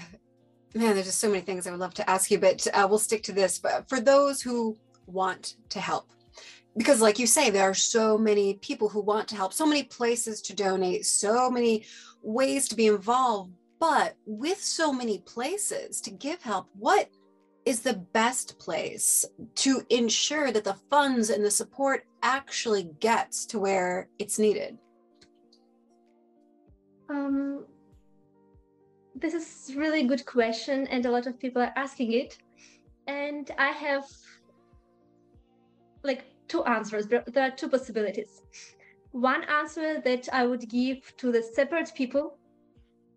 man, 0.75 0.95
there's 0.95 1.07
just 1.07 1.21
so 1.21 1.29
many 1.29 1.41
things 1.41 1.67
I 1.67 1.71
would 1.71 1.81
love 1.81 1.95
to 1.95 2.11
ask 2.11 2.31
you, 2.31 2.39
but 2.39 2.67
uh, 2.73 2.87
we'll 2.89 2.99
stick 2.99 3.23
to 3.25 3.33
this. 3.33 3.59
But 3.59 3.89
for 3.89 4.01
those 4.01 4.43
who 4.43 4.77
want 5.07 5.57
to 5.71 5.81
help, 5.81 6.11
because 6.77 7.01
like 7.01 7.19
you 7.19 7.27
say, 7.27 7.51
there 7.51 7.69
are 7.69 7.75
so 7.75 8.17
many 8.17 8.55
people 8.55 8.89
who 8.89 9.01
want 9.01 9.29
to 9.29 9.37
help, 9.37 9.53
so 9.53 9.67
many 9.67 9.83
places 9.83 10.41
to 10.43 10.55
donate, 10.55 11.07
so 11.07 11.51
many 11.51 11.85
ways 12.23 12.69
to 12.69 12.77
be 12.77 12.87
involved. 12.87 13.53
But 13.81 14.17
with 14.27 14.63
so 14.63 14.93
many 14.93 15.19
places 15.19 16.01
to 16.03 16.11
give 16.11 16.43
help, 16.43 16.69
what 16.79 17.09
is 17.65 17.81
the 17.81 17.95
best 18.13 18.59
place 18.59 19.25
to 19.57 19.83
ensure 19.91 20.51
that 20.51 20.65
the 20.65 20.77
funds 20.91 21.31
and 21.31 21.45
the 21.45 21.51
support 21.51 22.07
actually 22.23 22.91
gets 23.01 23.45
to 23.47 23.59
where 23.59 24.09
it's 24.19 24.39
needed? 24.39 24.79
Um, 27.09 27.67
this 29.21 29.35
is 29.35 29.75
really 29.77 30.05
good 30.05 30.25
question, 30.27 30.87
and 30.89 31.05
a 31.07 31.11
lot 31.11 31.27
of 31.27 31.39
people 31.39 31.63
are 31.63 31.73
asking 31.77 32.13
it. 32.13 32.39
And 33.07 33.51
I 33.59 33.69
have 33.69 34.05
like 36.03 36.25
two 36.47 36.65
answers. 36.65 37.07
There 37.07 37.25
are 37.37 37.51
two 37.51 37.69
possibilities. 37.69 38.43
One 39.13 39.45
answer 39.45 40.01
that 40.01 40.29
I 40.33 40.47
would 40.47 40.69
give 40.69 41.17
to 41.17 41.33
the 41.33 41.43
separate 41.43 41.93
people, 41.95 42.39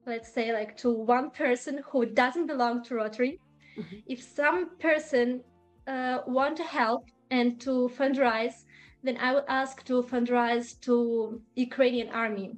let's 0.05 0.33
say 0.33 0.53
like 0.53 0.77
to 0.77 0.91
one 0.91 1.29
person 1.29 1.81
who 1.89 2.05
doesn't 2.05 2.47
belong 2.47 2.83
to 2.85 2.95
Rotary. 2.95 3.39
Mm-hmm. 3.77 3.97
If 4.07 4.21
some 4.21 4.77
person 4.77 5.43
uh, 5.87 6.19
want 6.25 6.57
to 6.57 6.63
help 6.63 7.05
and 7.29 7.59
to 7.61 7.91
fundraise, 7.97 8.63
then 9.03 9.17
I 9.17 9.33
would 9.33 9.45
ask 9.47 9.83
to 9.85 10.01
fundraise 10.03 10.79
to 10.81 11.41
Ukrainian 11.55 12.09
army. 12.09 12.55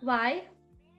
Why? 0.00 0.44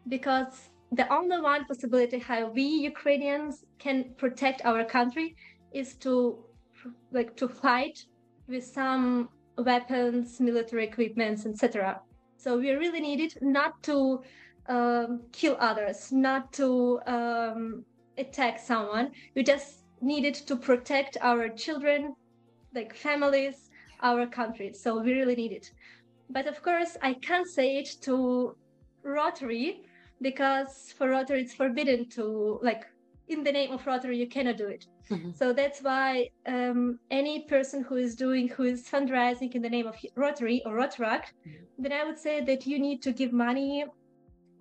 Because 0.08 0.71
the 0.92 1.12
only 1.14 1.40
one 1.40 1.66
possibility 1.66 2.20
how 2.20 2.50
we 2.50 2.64
Ukrainians 2.64 3.64
can 3.80 4.14
protect 4.18 4.66
our 4.66 4.84
country 4.84 5.36
is 5.72 5.96
to 5.96 6.38
like 7.12 7.36
to 7.38 7.48
fight 7.48 8.06
with 8.48 8.66
some 8.66 9.30
weapons, 9.58 10.40
military 10.40 10.86
equipments, 10.86 11.46
etc. 11.46 12.02
So 12.38 12.58
we 12.58 12.72
really 12.72 13.00
need 13.00 13.20
it 13.22 13.38
not 13.42 13.82
to 13.84 14.22
um, 14.68 15.22
kill 15.32 15.56
others, 15.60 16.12
not 16.12 16.52
to 16.54 17.00
um, 17.06 17.86
attack 18.18 18.60
someone. 18.60 19.12
We 19.36 19.44
just 19.44 19.86
needed 20.02 20.34
to 20.48 20.56
protect 20.56 21.18
our 21.22 21.48
children, 21.50 22.16
like 22.74 22.96
families, 22.96 23.70
our 24.02 24.26
country. 24.28 24.74
So 24.74 25.00
we 25.00 25.14
really 25.14 25.36
need 25.36 25.52
it. 25.52 25.72
But 26.30 26.48
of 26.48 26.62
course, 26.64 26.98
I 27.02 27.14
can't 27.14 27.48
say 27.48 27.78
it 27.78 27.98
to 28.02 28.56
Rotary 29.04 29.84
because 30.22 30.94
for 30.98 31.10
Rotary 31.10 31.42
it's 31.42 31.54
forbidden 31.54 32.08
to 32.10 32.60
like 32.62 32.86
in 33.28 33.44
the 33.44 33.51
name 33.51 33.72
of 33.72 33.86
Rotary 33.86 34.18
you 34.18 34.28
cannot 34.28 34.58
do 34.58 34.68
it. 34.68 34.86
Mm-hmm. 35.10 35.32
So 35.32 35.54
that's 35.54 35.82
why 35.82 36.30
um, 36.46 37.00
any 37.10 37.44
person 37.44 37.84
who 37.84 37.96
is 37.96 38.16
doing 38.16 38.48
who 38.50 38.63
is 38.63 38.88
fundraising 38.88 39.54
in 39.56 39.62
the 39.62 39.70
name 39.70 39.88
of 39.88 39.96
Rotary 40.16 40.62
or 40.66 40.74
Rotaract, 40.74 41.34
mm-hmm. 41.48 41.84
then 41.84 41.94
I 41.94 42.04
would 42.04 42.20
say 42.20 42.42
that 42.42 42.66
you 42.66 42.80
need 42.80 43.01
to 43.04 43.12
give 43.12 43.34
money 43.34 43.86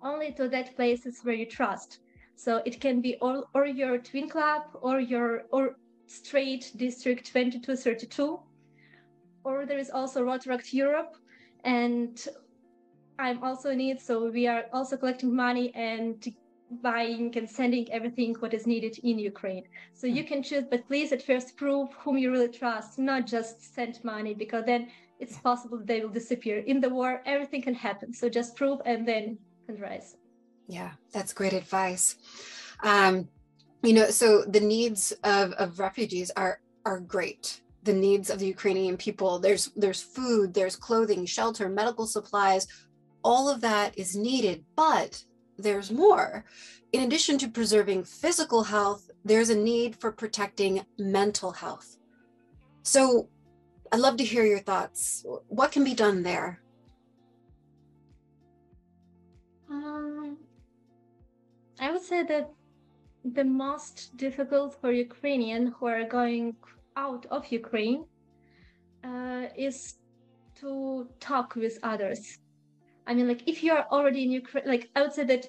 only 0.01 0.31
to 0.33 0.47
that 0.49 0.75
places 0.75 1.19
where 1.23 1.35
you 1.35 1.45
trust. 1.45 1.99
So 2.35 2.61
it 2.65 2.81
can 2.81 3.01
be 3.01 3.17
all 3.21 3.49
or 3.53 3.65
your 3.65 3.97
twin 3.97 4.27
club 4.29 4.63
or 4.81 4.99
your 4.99 5.43
or 5.51 5.75
straight 6.07 6.71
district 6.75 7.27
2232 7.27 8.39
or 9.43 9.65
there 9.65 9.77
is 9.77 9.89
also 9.89 10.23
Rotaract 10.23 10.73
Europe 10.73 11.15
and 11.63 12.27
I'm 13.21 13.43
also 13.43 13.69
in 13.69 13.79
it. 13.79 14.01
So 14.01 14.29
we 14.31 14.47
are 14.47 14.65
also 14.73 14.97
collecting 14.97 15.33
money 15.35 15.71
and 15.75 16.15
buying 16.81 17.37
and 17.37 17.47
sending 17.47 17.91
everything 17.91 18.33
what 18.39 18.53
is 18.53 18.65
needed 18.65 18.97
in 19.03 19.19
Ukraine. 19.19 19.65
So 19.93 20.07
you 20.07 20.23
can 20.23 20.41
choose, 20.41 20.63
but 20.69 20.87
please 20.87 21.11
at 21.11 21.21
first 21.21 21.55
prove 21.55 21.89
whom 21.93 22.17
you 22.17 22.31
really 22.31 22.47
trust, 22.47 22.97
not 22.97 23.27
just 23.27 23.75
send 23.75 24.03
money 24.03 24.33
because 24.33 24.65
then 24.65 24.89
it's 25.19 25.37
possible 25.37 25.79
they 25.83 26.01
will 26.01 26.09
disappear. 26.21 26.59
In 26.59 26.81
the 26.81 26.89
war, 26.89 27.21
everything 27.25 27.61
can 27.61 27.75
happen. 27.75 28.13
So 28.13 28.27
just 28.27 28.55
prove 28.55 28.79
and 28.85 29.07
then 29.07 29.37
fundraise. 29.69 30.15
Yeah, 30.67 30.91
that's 31.13 31.33
great 31.33 31.53
advice. 31.53 32.15
Um, 32.81 33.27
you 33.83 33.93
know, 33.93 34.09
so 34.09 34.43
the 34.43 34.61
needs 34.61 35.11
of, 35.23 35.51
of 35.53 35.79
refugees 35.79 36.31
are 36.35 36.59
are 36.83 36.99
great 36.99 37.61
the 37.83 37.93
needs 37.93 38.29
of 38.29 38.39
the 38.39 38.45
Ukrainian 38.45 38.97
people. 38.97 39.39
There's 39.39 39.71
there's 39.75 40.01
food, 40.01 40.53
there's 40.53 40.75
clothing, 40.75 41.25
shelter, 41.25 41.67
medical 41.67 42.05
supplies, 42.05 42.67
all 43.23 43.49
of 43.49 43.61
that 43.61 43.97
is 43.97 44.15
needed, 44.15 44.63
but 44.75 45.23
there's 45.57 45.91
more. 45.91 46.45
In 46.91 47.03
addition 47.03 47.37
to 47.39 47.47
preserving 47.47 48.03
physical 48.03 48.63
health, 48.63 49.09
there's 49.23 49.49
a 49.49 49.55
need 49.55 49.95
for 49.95 50.11
protecting 50.11 50.85
mental 50.97 51.51
health. 51.51 51.97
So 52.83 53.29
I'd 53.91 53.99
love 53.99 54.17
to 54.17 54.23
hear 54.23 54.45
your 54.45 54.59
thoughts. 54.59 55.25
What 55.47 55.71
can 55.71 55.83
be 55.83 55.93
done 55.93 56.23
there? 56.23 56.61
Um, 59.69 60.37
I 61.79 61.91
would 61.91 62.01
say 62.01 62.23
that 62.23 62.51
the 63.23 63.43
most 63.43 64.17
difficult 64.17 64.79
for 64.81 64.91
Ukrainian 64.91 65.67
who 65.67 65.85
are 65.85 66.05
going 66.05 66.55
out 66.95 67.25
of 67.29 67.51
Ukraine 67.51 68.05
uh, 69.03 69.45
is 69.55 69.95
to 70.59 71.07
talk 71.19 71.55
with 71.55 71.77
others 71.83 72.39
I 73.07 73.13
mean, 73.13 73.27
like 73.27 73.47
if 73.47 73.63
you're 73.63 73.85
already 73.91 74.23
in 74.23 74.31
Ukraine, 74.31 74.67
like 74.67 74.89
I 74.95 75.01
would 75.01 75.13
say 75.13 75.23
that 75.25 75.47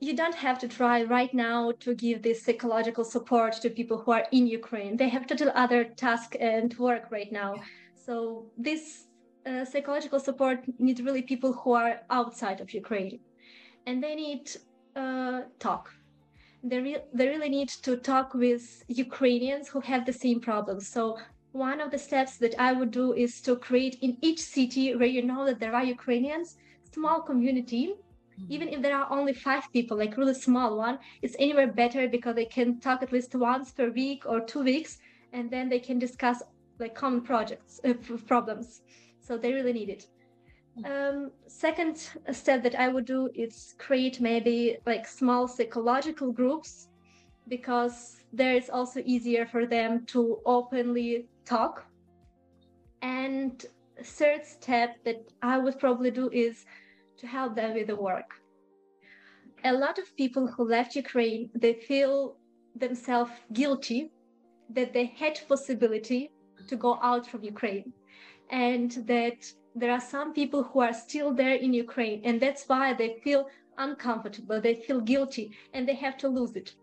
you 0.00 0.16
don't 0.16 0.34
have 0.34 0.58
to 0.58 0.68
try 0.68 1.04
right 1.04 1.32
now 1.32 1.72
to 1.80 1.94
give 1.94 2.22
this 2.22 2.42
psychological 2.44 3.04
support 3.04 3.52
to 3.62 3.70
people 3.70 3.98
who 3.98 4.10
are 4.10 4.26
in 4.32 4.48
Ukraine. 4.48 4.96
They 4.96 5.08
have 5.08 5.26
total 5.26 5.52
other 5.54 5.84
task 5.84 6.34
and 6.40 6.76
work 6.76 7.04
right 7.10 7.30
now. 7.30 7.54
So 7.94 8.46
this 8.58 9.06
uh, 9.46 9.64
psychological 9.64 10.18
support 10.18 10.58
needs 10.78 11.00
really 11.02 11.22
people 11.22 11.52
who 11.52 11.72
are 11.72 12.00
outside 12.10 12.60
of 12.60 12.74
Ukraine, 12.74 13.20
and 13.86 14.02
they 14.02 14.14
need 14.14 14.50
uh, 14.96 15.42
talk. 15.60 15.88
They, 16.64 16.80
re- 16.80 17.04
they 17.12 17.28
really 17.28 17.48
need 17.48 17.70
to 17.86 17.96
talk 17.96 18.34
with 18.34 18.62
Ukrainians 18.88 19.68
who 19.68 19.80
have 19.80 20.06
the 20.06 20.12
same 20.12 20.40
problems. 20.40 20.88
So 20.88 21.18
one 21.52 21.80
of 21.80 21.90
the 21.90 21.98
steps 21.98 22.38
that 22.38 22.54
I 22.58 22.72
would 22.72 22.90
do 22.90 23.12
is 23.12 23.40
to 23.42 23.56
create 23.56 23.98
in 24.00 24.16
each 24.22 24.40
city 24.40 24.94
where 24.94 25.06
you 25.06 25.22
know 25.22 25.44
that 25.44 25.60
there 25.60 25.74
are 25.74 25.84
Ukrainians, 25.84 26.56
small 26.92 27.20
community. 27.20 27.94
Mm-hmm. 28.40 28.52
Even 28.52 28.68
if 28.68 28.80
there 28.80 28.96
are 28.96 29.10
only 29.10 29.34
five 29.34 29.70
people, 29.72 29.98
like 29.98 30.16
really 30.16 30.34
small 30.34 30.78
one, 30.78 30.98
it's 31.20 31.36
anywhere 31.38 31.66
better 31.66 32.08
because 32.08 32.34
they 32.34 32.46
can 32.46 32.80
talk 32.80 33.02
at 33.02 33.12
least 33.12 33.34
once 33.34 33.70
per 33.70 33.90
week 33.90 34.24
or 34.24 34.40
two 34.40 34.62
weeks, 34.62 34.98
and 35.32 35.50
then 35.50 35.68
they 35.68 35.78
can 35.78 35.98
discuss 35.98 36.42
like 36.78 36.94
common 36.94 37.20
projects 37.20 37.80
uh, 37.84 37.92
problems. 38.26 38.80
So 39.20 39.36
they 39.36 39.52
really 39.52 39.74
need 39.74 39.90
it. 39.90 40.06
Mm. 40.78 40.86
Um, 40.90 41.30
second 41.46 42.08
step 42.32 42.62
that 42.62 42.74
I 42.74 42.88
would 42.88 43.04
do 43.04 43.28
is 43.34 43.74
create 43.78 44.20
maybe 44.20 44.78
like 44.86 45.06
small 45.06 45.46
psychological 45.46 46.32
groups 46.32 46.88
because 47.48 48.16
there 48.32 48.54
it's 48.54 48.70
also 48.70 49.02
easier 49.04 49.44
for 49.44 49.66
them 49.66 50.06
to 50.06 50.38
openly 50.46 51.26
talk. 51.44 51.84
And 53.02 53.64
third 54.02 54.44
step 54.44 55.02
that 55.04 55.32
I 55.42 55.58
would 55.58 55.78
probably 55.78 56.10
do 56.10 56.30
is 56.30 56.64
to 57.18 57.26
help 57.26 57.54
them 57.54 57.74
with 57.74 57.86
the 57.88 57.96
work. 57.96 58.30
A 59.64 59.72
lot 59.72 59.98
of 59.98 60.16
people 60.16 60.46
who 60.46 60.64
left 60.64 60.96
Ukraine, 60.96 61.50
they 61.54 61.74
feel 61.74 62.36
themselves 62.74 63.32
guilty 63.52 64.10
that 64.70 64.92
they 64.92 65.06
had 65.06 65.40
possibility 65.48 66.30
to 66.68 66.76
go 66.76 66.98
out 67.02 67.26
from 67.26 67.44
Ukraine 67.44 67.92
and 68.50 68.90
that 69.06 69.40
there 69.74 69.90
are 69.90 70.00
some 70.00 70.32
people 70.32 70.62
who 70.62 70.80
are 70.80 70.92
still 70.92 71.32
there 71.32 71.54
in 71.54 71.72
Ukraine 71.72 72.20
and 72.24 72.40
that's 72.40 72.64
why 72.66 72.92
they 72.92 73.20
feel 73.24 73.48
uncomfortable, 73.78 74.60
they 74.60 74.74
feel 74.74 75.00
guilty 75.00 75.52
and 75.72 75.88
they 75.88 75.94
have 75.94 76.16
to 76.18 76.28
lose 76.28 76.56
it. 76.56 76.74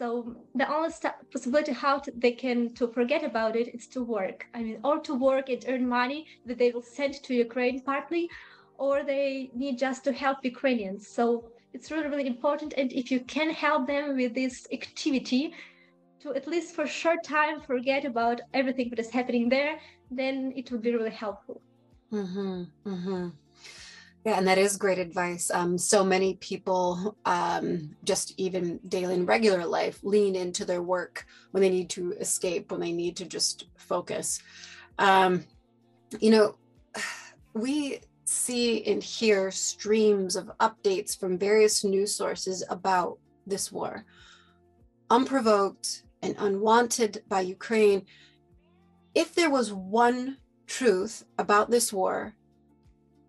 So 0.00 0.34
the 0.54 0.66
only 0.74 0.88
possibility 1.30 1.72
how 1.72 1.98
to, 1.98 2.10
they 2.16 2.32
can 2.32 2.72
to 2.76 2.88
forget 2.88 3.22
about 3.22 3.54
it 3.54 3.68
is 3.74 3.86
to 3.88 4.02
work. 4.02 4.46
I 4.54 4.62
mean, 4.62 4.78
or 4.82 4.98
to 5.00 5.14
work 5.14 5.50
and 5.50 5.62
earn 5.68 5.86
money 5.86 6.26
that 6.46 6.56
they 6.56 6.70
will 6.70 6.88
send 6.98 7.22
to 7.24 7.34
Ukraine 7.34 7.82
partly, 7.82 8.30
or 8.78 9.02
they 9.04 9.50
need 9.54 9.78
just 9.78 10.02
to 10.04 10.12
help 10.12 10.38
Ukrainians. 10.42 11.08
So 11.08 11.24
it's 11.74 11.90
really 11.90 12.08
really 12.08 12.28
important. 12.34 12.72
And 12.78 12.90
if 12.94 13.10
you 13.12 13.20
can 13.36 13.50
help 13.50 13.86
them 13.86 14.16
with 14.16 14.32
this 14.34 14.66
activity, 14.72 15.52
to 16.22 16.34
at 16.34 16.48
least 16.48 16.74
for 16.74 16.84
a 16.84 16.94
short 17.02 17.22
time 17.22 17.60
forget 17.60 18.06
about 18.06 18.40
everything 18.54 18.88
that 18.90 19.00
is 19.04 19.10
happening 19.10 19.50
there, 19.50 19.74
then 20.10 20.54
it 20.56 20.70
would 20.70 20.80
be 20.80 20.94
really 20.96 21.16
helpful. 21.24 21.60
Mm-hmm. 22.10 22.62
Mm-hmm. 22.92 23.28
Yeah, 24.24 24.36
and 24.36 24.46
that 24.48 24.58
is 24.58 24.76
great 24.76 24.98
advice. 24.98 25.50
Um, 25.50 25.78
so 25.78 26.04
many 26.04 26.34
people, 26.34 27.16
um, 27.24 27.96
just 28.04 28.34
even 28.38 28.78
daily 28.88 29.14
and 29.14 29.26
regular 29.26 29.64
life, 29.64 29.98
lean 30.02 30.36
into 30.36 30.66
their 30.66 30.82
work 30.82 31.26
when 31.52 31.62
they 31.62 31.70
need 31.70 31.88
to 31.90 32.12
escape, 32.12 32.70
when 32.70 32.80
they 32.80 32.92
need 32.92 33.16
to 33.16 33.24
just 33.24 33.68
focus. 33.78 34.42
Um, 34.98 35.44
you 36.20 36.30
know, 36.30 36.56
we 37.54 38.00
see 38.24 38.84
and 38.84 39.02
hear 39.02 39.50
streams 39.50 40.36
of 40.36 40.50
updates 40.60 41.18
from 41.18 41.38
various 41.38 41.82
news 41.82 42.14
sources 42.14 42.62
about 42.68 43.18
this 43.46 43.72
war. 43.72 44.04
Unprovoked 45.08 46.04
and 46.22 46.36
unwanted 46.38 47.22
by 47.28 47.40
Ukraine. 47.40 48.04
If 49.14 49.34
there 49.34 49.50
was 49.50 49.72
one 49.72 50.36
truth 50.66 51.24
about 51.38 51.70
this 51.70 51.92
war 51.92 52.34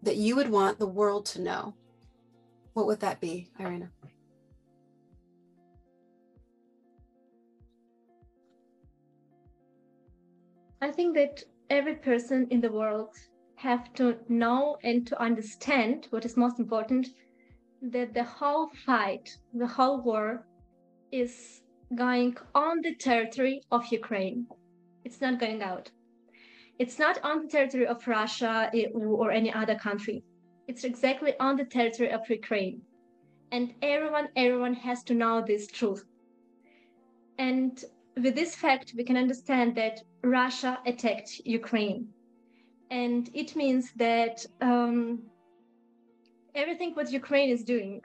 that 0.03 0.15
you 0.15 0.35
would 0.35 0.49
want 0.49 0.79
the 0.79 0.87
world 0.87 1.25
to 1.27 1.41
know, 1.41 1.73
what 2.73 2.85
would 2.87 2.99
that 3.01 3.19
be, 3.19 3.49
Irina? 3.59 3.91
I 10.81 10.91
think 10.91 11.15
that 11.15 11.43
every 11.69 11.95
person 11.95 12.47
in 12.49 12.59
the 12.59 12.71
world 12.71 13.09
have 13.55 13.93
to 13.93 14.17
know 14.27 14.77
and 14.83 15.05
to 15.05 15.21
understand 15.21 16.07
what 16.09 16.25
is 16.25 16.35
most 16.35 16.59
important 16.59 17.07
that 17.81 18.13
the 18.13 18.23
whole 18.23 18.69
fight, 18.85 19.29
the 19.53 19.67
whole 19.67 20.01
war 20.01 20.47
is 21.11 21.61
going 21.95 22.35
on 22.55 22.81
the 22.81 22.95
territory 22.95 23.61
of 23.71 23.85
Ukraine. 23.91 24.47
It's 25.03 25.21
not 25.21 25.39
going 25.39 25.61
out. 25.61 25.91
It's 26.79 26.97
not 26.97 27.23
on 27.23 27.41
the 27.41 27.47
territory 27.47 27.87
of 27.87 28.07
Russia 28.07 28.71
or 28.93 29.31
any 29.31 29.53
other 29.53 29.75
country. 29.75 30.23
It's 30.67 30.83
exactly 30.83 31.33
on 31.39 31.57
the 31.57 31.65
territory 31.65 32.11
of 32.11 32.29
Ukraine. 32.29 32.81
And 33.51 33.73
everyone, 33.81 34.29
everyone 34.35 34.73
has 34.75 35.03
to 35.03 35.13
know 35.13 35.43
this 35.45 35.67
truth. 35.67 36.05
And 37.37 37.83
with 38.15 38.35
this 38.35 38.55
fact, 38.55 38.93
we 38.95 39.03
can 39.03 39.17
understand 39.17 39.75
that 39.75 40.01
Russia 40.23 40.79
attacked 40.85 41.41
Ukraine. 41.45 42.07
And 42.89 43.29
it 43.33 43.55
means 43.55 43.91
that 43.93 44.45
um, 44.61 45.23
everything 46.55 46.93
what 46.93 47.11
Ukraine 47.11 47.49
is 47.49 47.63
doing 47.63 48.01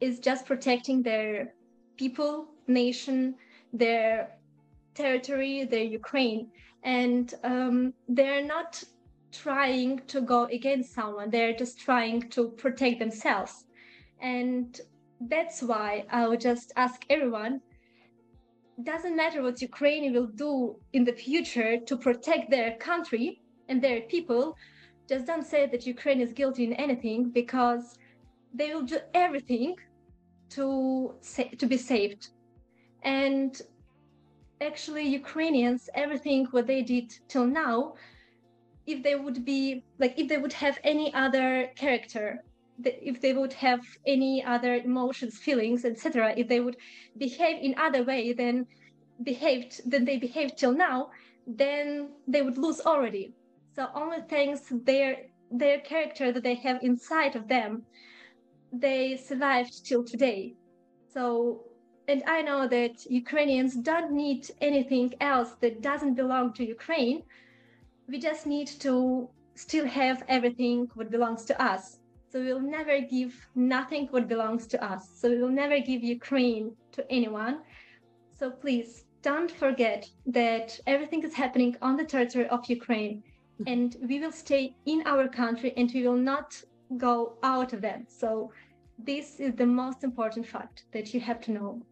is 0.00 0.18
just 0.20 0.46
protecting 0.46 1.02
their 1.02 1.54
people, 1.96 2.48
nation, 2.66 3.34
their 3.72 4.38
territory, 4.94 5.64
their 5.64 5.84
Ukraine 5.84 6.50
and 6.82 7.34
um, 7.44 7.92
they're 8.08 8.44
not 8.44 8.82
trying 9.32 10.00
to 10.06 10.20
go 10.20 10.44
against 10.44 10.94
someone. 10.94 11.30
They're 11.30 11.56
just 11.56 11.78
trying 11.78 12.30
to 12.30 12.50
protect 12.50 12.98
themselves. 12.98 13.64
And 14.20 14.80
that's 15.22 15.62
why 15.62 16.04
i 16.12 16.28
would 16.28 16.40
just 16.40 16.72
ask 16.76 17.04
everyone 17.10 17.60
doesn't 18.84 19.16
matter 19.16 19.42
what 19.42 19.60
ukraine 19.60 20.12
will 20.12 20.28
do 20.28 20.76
in 20.92 21.02
the 21.02 21.12
future 21.12 21.76
to 21.80 21.96
protect 21.96 22.48
their 22.52 22.76
country 22.76 23.40
and 23.68 23.82
their 23.82 24.02
people 24.02 24.54
just 25.08 25.26
don't 25.26 25.44
say 25.44 25.66
that 25.66 25.84
ukraine 25.84 26.20
is 26.20 26.32
guilty 26.32 26.62
in 26.62 26.72
anything 26.74 27.30
because 27.30 27.98
they 28.54 28.72
will 28.72 28.82
do 28.82 28.98
everything 29.12 29.74
to 30.50 31.14
sa- 31.20 31.54
to 31.58 31.66
be 31.66 31.76
saved. 31.76 32.30
And 33.02 33.60
actually 34.60 35.06
Ukrainians 35.08 35.88
everything 35.94 36.46
what 36.50 36.66
they 36.66 36.82
did 36.82 37.12
till 37.28 37.46
now, 37.46 37.94
if 38.86 39.02
they 39.02 39.14
would 39.14 39.44
be 39.44 39.84
like 39.98 40.18
if 40.18 40.28
they 40.28 40.38
would 40.38 40.52
have 40.52 40.78
any 40.84 41.12
other 41.14 41.70
character, 41.76 42.42
if 42.84 43.20
they 43.20 43.32
would 43.32 43.52
have 43.52 43.80
any 44.06 44.44
other 44.44 44.74
emotions, 44.74 45.38
feelings, 45.38 45.84
etc., 45.84 46.34
if 46.36 46.48
they 46.48 46.60
would 46.60 46.76
behave 47.16 47.62
in 47.62 47.74
other 47.78 48.02
way 48.04 48.32
than 48.32 48.66
behaved 49.22 49.80
than 49.90 50.04
they 50.04 50.18
behaved 50.18 50.56
till 50.56 50.72
now, 50.72 51.10
then 51.46 52.10
they 52.26 52.42
would 52.42 52.58
lose 52.58 52.80
already. 52.80 53.34
So 53.74 53.88
only 53.94 54.20
thanks 54.28 54.62
their 54.70 55.16
their 55.50 55.80
character 55.80 56.32
that 56.32 56.42
they 56.42 56.56
have 56.56 56.78
inside 56.82 57.36
of 57.36 57.48
them, 57.48 57.82
they 58.72 59.16
survived 59.16 59.86
till 59.86 60.04
today. 60.04 60.56
So 61.12 61.67
and 62.08 62.22
I 62.26 62.40
know 62.40 62.66
that 62.66 63.04
Ukrainians 63.10 63.76
don't 63.76 64.12
need 64.12 64.50
anything 64.62 65.12
else 65.20 65.50
that 65.60 65.82
doesn't 65.82 66.14
belong 66.14 66.54
to 66.54 66.64
Ukraine. 66.64 67.22
We 68.08 68.18
just 68.18 68.46
need 68.46 68.68
to 68.86 69.28
still 69.54 69.86
have 69.86 70.24
everything 70.26 70.88
what 70.94 71.10
belongs 71.10 71.44
to 71.50 71.62
us. 71.62 71.98
So 72.30 72.40
we'll 72.42 72.60
never 72.78 73.00
give 73.00 73.32
nothing 73.54 74.06
what 74.10 74.26
belongs 74.26 74.66
to 74.68 74.82
us. 74.82 75.02
So 75.20 75.28
we 75.28 75.38
will 75.42 75.56
never 75.64 75.78
give 75.80 76.02
Ukraine 76.02 76.72
to 76.92 77.00
anyone. 77.10 77.60
So 78.38 78.50
please 78.50 79.04
don't 79.20 79.50
forget 79.50 80.08
that 80.26 80.80
everything 80.86 81.22
is 81.24 81.34
happening 81.34 81.76
on 81.82 81.96
the 81.98 82.04
territory 82.04 82.48
of 82.48 82.70
Ukraine 82.70 83.22
and 83.66 83.96
we 84.08 84.18
will 84.20 84.32
stay 84.32 84.74
in 84.86 85.02
our 85.04 85.28
country 85.28 85.74
and 85.76 85.90
we 85.92 86.06
will 86.06 86.22
not 86.32 86.48
go 86.96 87.36
out 87.42 87.74
of 87.74 87.82
them. 87.82 88.06
So 88.08 88.52
this 88.98 89.40
is 89.40 89.54
the 89.54 89.66
most 89.66 90.04
important 90.04 90.46
fact 90.46 90.84
that 90.92 91.12
you 91.12 91.20
have 91.20 91.40
to 91.42 91.52
know. 91.52 91.82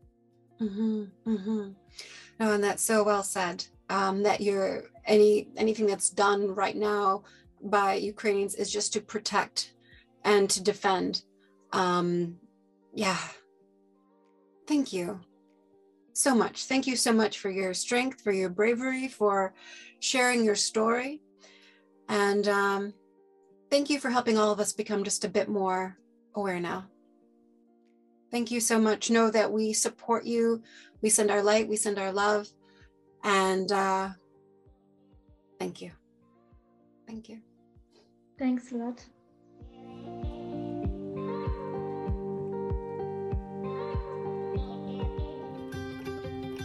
Mm-hmm, 0.61 1.05
mm-hmm. 1.27 1.69
No, 2.41 2.53
and 2.53 2.65
that's 2.65 2.83
so 2.83 3.03
well 3.03 3.23
said. 3.23 3.65
Um, 3.89 4.25
that 4.25 4.41
you're 4.41 4.85
any 5.05 5.49
anything 5.57 5.87
that's 5.87 6.11
done 6.11 6.55
right 6.55 6.77
now 6.77 7.23
by 7.63 7.95
Ukrainians 7.95 8.55
is 8.57 8.71
just 8.71 8.93
to 8.95 9.01
protect 9.01 9.75
and 10.25 10.51
to 10.51 10.63
defend. 10.63 11.23
Um, 11.73 12.39
yeah. 12.95 13.19
Thank 14.67 14.93
you 14.93 15.21
so 16.13 16.35
much. 16.35 16.65
Thank 16.65 16.87
you 16.87 16.97
so 16.97 17.13
much 17.13 17.39
for 17.39 17.51
your 17.51 17.75
strength, 17.75 18.23
for 18.23 18.33
your 18.33 18.49
bravery, 18.49 19.07
for 19.07 19.55
sharing 20.01 20.45
your 20.45 20.57
story. 20.57 21.21
And 22.09 22.49
um, 22.49 22.95
thank 23.71 23.91
you 23.91 24.01
for 24.01 24.11
helping 24.11 24.39
all 24.39 24.51
of 24.51 24.59
us 24.59 24.73
become 24.73 25.05
just 25.05 25.25
a 25.25 25.29
bit 25.29 25.49
more 25.49 25.97
aware 26.35 26.59
now. 26.59 26.87
Thank 28.31 28.51
you 28.51 28.61
so 28.61 28.79
much. 28.79 29.11
Know 29.11 29.31
that 29.31 29.53
we 29.53 29.73
support 29.73 30.25
you. 30.25 30.63
We 31.03 31.11
send 31.11 31.31
our 31.31 31.43
light, 31.43 31.69
we 31.69 31.77
send 31.77 31.99
our 31.99 32.13
love. 32.13 32.49
And 33.23 33.71
uh, 33.71 34.11
thank 35.59 35.81
you. 35.81 35.93
Thank 37.07 37.29
you. 37.29 37.41
Thanks 38.39 38.73
a 38.73 38.77
lot. 38.77 39.05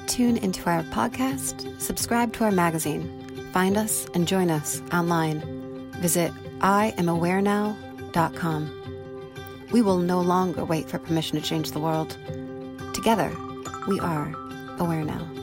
Tune 0.08 0.38
into 0.38 0.69
our 0.69 0.84
podcast, 0.84 1.82
subscribe 1.82 2.34
to 2.34 2.43
our 2.43 2.52
magazine, 2.52 3.50
find 3.54 3.78
us 3.78 4.06
and 4.13 4.28
join 4.28 4.52
us 4.52 4.82
online. 4.91 5.39
Visit 6.02 6.34
IamAwareNow.com. 6.60 8.81
We 9.71 9.81
will 9.81 9.99
no 9.99 10.19
longer 10.19 10.65
wait 10.65 10.89
for 10.89 10.99
permission 10.99 11.39
to 11.39 11.45
change 11.45 11.71
the 11.71 11.79
world. 11.79 12.17
Together, 12.93 13.31
we 13.88 13.99
are 13.99 14.34
aware 14.79 15.03
now. 15.03 15.40